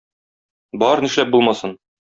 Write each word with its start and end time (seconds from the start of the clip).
Бар, 0.85 1.05
нишләп 1.07 1.33
булмасын. 1.37 1.81